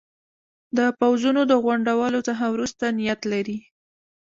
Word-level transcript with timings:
د 0.77 0.79
پوځونو 0.99 1.41
د 1.51 1.53
غونډولو 1.63 2.19
څخه 2.27 2.45
وروسته 2.53 2.83
نیت 2.99 3.21
لري. 3.33 3.57